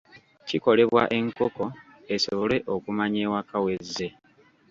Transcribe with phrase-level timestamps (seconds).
[0.47, 1.65] Kikolebwa enkoko
[2.13, 4.07] esobole okumanya ewaka w'ezze.